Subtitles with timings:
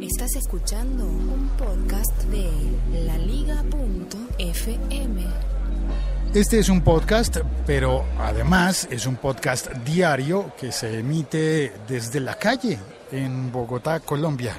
[0.00, 2.50] Estás escuchando un podcast de
[3.06, 3.62] laliga.fm.
[6.34, 12.34] Este es un podcast, pero además es un podcast diario que se emite desde la
[12.36, 12.78] calle
[13.12, 14.58] en Bogotá, Colombia.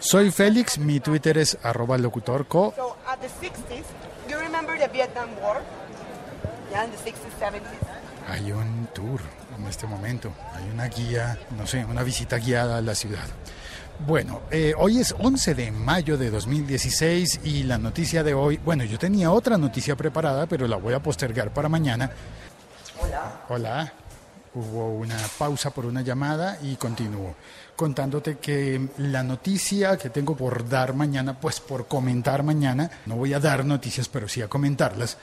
[0.00, 2.72] Soy Félix, mi Twitter es arroba locutorco.
[2.76, 3.84] So at the 60s,
[4.28, 5.60] you remember the Vietnam War?
[6.70, 7.99] Yeah, in the 60s, 70s.
[8.30, 9.20] Hay un tour
[9.58, 13.26] en este momento, hay una guía, no sé, una visita guiada a la ciudad.
[14.06, 18.84] Bueno, eh, hoy es 11 de mayo de 2016 y la noticia de hoy, bueno,
[18.84, 22.08] yo tenía otra noticia preparada, pero la voy a postergar para mañana.
[23.00, 23.42] Hola.
[23.48, 23.92] Hola,
[24.54, 27.34] hubo una pausa por una llamada y continúo
[27.80, 33.32] contándote que la noticia que tengo por dar mañana, pues por comentar mañana, no voy
[33.32, 35.16] a dar noticias, pero sí a comentarlas,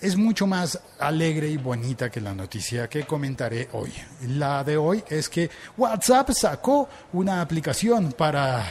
[0.00, 3.92] es mucho más alegre y bonita que la noticia que comentaré hoy.
[4.28, 8.64] La de hoy es que WhatsApp sacó una aplicación para,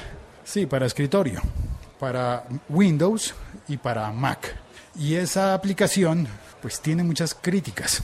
[0.43, 1.41] sí, para escritorio,
[1.99, 3.33] para Windows
[3.67, 4.55] y para Mac.
[4.95, 6.27] Y esa aplicación,
[6.61, 8.01] pues tiene muchas críticas.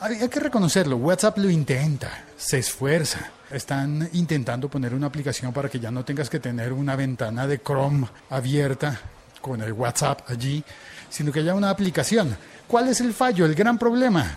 [0.00, 3.30] Hay que reconocerlo, WhatsApp lo intenta, se esfuerza.
[3.50, 7.60] Están intentando poner una aplicación para que ya no tengas que tener una ventana de
[7.62, 9.00] Chrome abierta
[9.40, 10.64] con el WhatsApp allí,
[11.08, 12.36] sino que haya una aplicación.
[12.66, 13.44] ¿Cuál es el fallo?
[13.44, 14.36] El gran problema,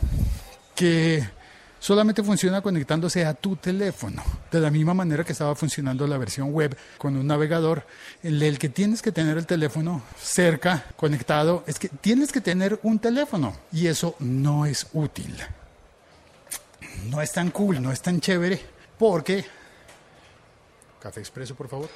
[0.75, 1.27] que
[1.79, 6.51] solamente funciona conectándose a tu teléfono, de la misma manera que estaba funcionando la versión
[6.51, 7.85] web con un navegador,
[8.23, 12.79] en el que tienes que tener el teléfono cerca, conectado, es que tienes que tener
[12.83, 15.35] un teléfono y eso no es útil.
[17.05, 18.59] No es tan cool, no es tan chévere,
[18.99, 19.45] porque...
[20.99, 21.89] Café expreso, por favor.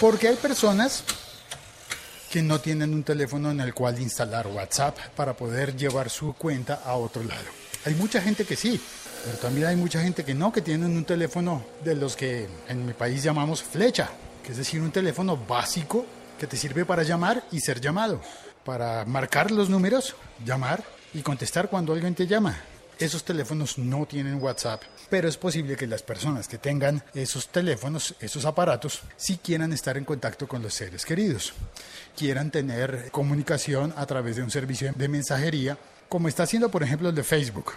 [0.00, 1.04] Porque hay personas
[2.32, 6.80] que no tienen un teléfono en el cual instalar WhatsApp para poder llevar su cuenta
[6.82, 7.44] a otro lado.
[7.84, 8.80] Hay mucha gente que sí,
[9.22, 12.86] pero también hay mucha gente que no, que tienen un teléfono de los que en
[12.86, 14.08] mi país llamamos flecha,
[14.42, 16.06] que es decir, un teléfono básico
[16.40, 18.18] que te sirve para llamar y ser llamado,
[18.64, 22.58] para marcar los números, llamar y contestar cuando alguien te llama.
[22.98, 28.14] Esos teléfonos no tienen WhatsApp, pero es posible que las personas que tengan esos teléfonos,
[28.20, 31.52] esos aparatos, sí quieran estar en contacto con los seres queridos,
[32.16, 35.76] quieran tener comunicación a través de un servicio de mensajería,
[36.08, 37.72] como está haciendo por ejemplo el de Facebook.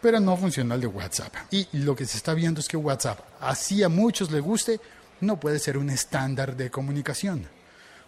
[0.00, 1.34] Pero no funciona el de WhatsApp.
[1.50, 4.80] Y lo que se está viendo es que WhatsApp, así a muchos le guste,
[5.20, 7.46] no puede ser un estándar de comunicación,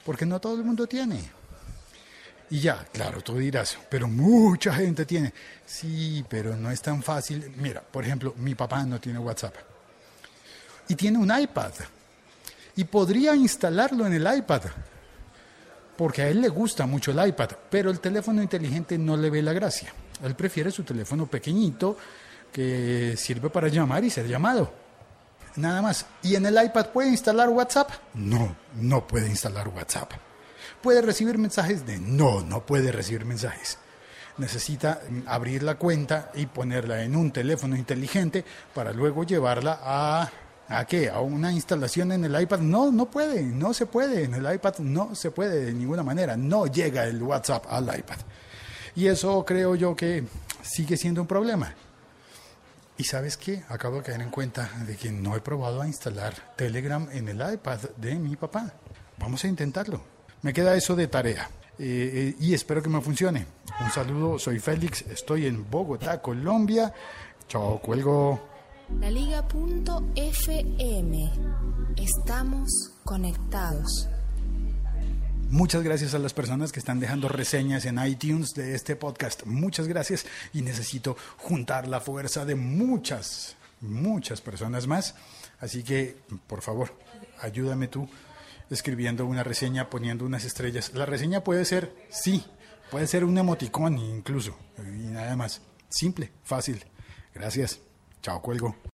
[0.04, 1.20] porque no todo el mundo tiene.
[2.50, 5.32] Y ya, claro, tú dirás, pero mucha gente tiene.
[5.64, 7.52] Sí, pero no es tan fácil.
[7.56, 9.54] Mira, por ejemplo, mi papá no tiene WhatsApp.
[10.88, 11.72] Y tiene un iPad.
[12.76, 14.62] Y podría instalarlo en el iPad.
[15.96, 17.50] Porque a él le gusta mucho el iPad.
[17.70, 19.92] Pero el teléfono inteligente no le ve la gracia.
[20.22, 21.96] Él prefiere su teléfono pequeñito
[22.52, 24.72] que sirve para llamar y ser llamado.
[25.56, 26.06] Nada más.
[26.22, 27.90] ¿Y en el iPad puede instalar WhatsApp?
[28.14, 30.12] No, no puede instalar WhatsApp.
[30.82, 31.86] ¿Puede recibir mensajes?
[31.86, 33.78] De no, no puede recibir mensajes.
[34.38, 40.30] Necesita mm, abrir la cuenta y ponerla en un teléfono inteligente para luego llevarla a
[40.68, 41.10] ¿A qué?
[41.10, 42.60] ¿A una instalación en el iPad?
[42.60, 44.24] No, no puede, no se puede.
[44.24, 46.36] En el iPad no se puede de ninguna manera.
[46.36, 48.16] No llega el WhatsApp al iPad.
[48.96, 50.24] Y eso creo yo que
[50.62, 51.74] sigue siendo un problema.
[52.96, 53.64] Y sabes qué?
[53.68, 57.54] Acabo de caer en cuenta de que no he probado a instalar Telegram en el
[57.54, 58.72] iPad de mi papá.
[59.18, 60.00] Vamos a intentarlo.
[60.44, 61.48] Me queda eso de tarea.
[61.78, 63.46] Eh, eh, y espero que me funcione.
[63.80, 66.92] Un saludo, soy Félix, estoy en Bogotá, Colombia.
[67.48, 68.46] Chao, cuelgo.
[69.00, 70.12] Laliga.fm.
[71.96, 72.68] Estamos
[73.04, 74.10] conectados.
[75.48, 79.46] Muchas gracias a las personas que están dejando reseñas en iTunes de este podcast.
[79.46, 85.14] Muchas gracias y necesito juntar la fuerza de muchas, muchas personas más.
[85.58, 86.94] Así que, por favor,
[87.40, 88.06] ayúdame tú
[88.70, 90.92] escribiendo una reseña, poniendo unas estrellas.
[90.94, 92.44] La reseña puede ser, sí,
[92.90, 95.62] puede ser un emoticón incluso, y nada más.
[95.88, 96.84] Simple, fácil.
[97.34, 97.80] Gracias.
[98.20, 98.74] Chao, cuelgo.